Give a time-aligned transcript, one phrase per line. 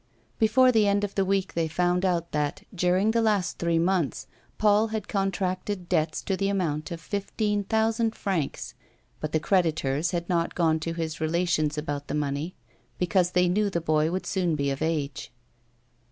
[0.39, 4.25] Before the end of the week they found out that, during the last three months,
[4.57, 8.73] Paul had contracted debts to the amount of fifteen thousand francs,
[9.19, 12.55] but the creditors had not gone to his relations about the money,
[12.97, 15.31] because they knew the boy would soon be of age.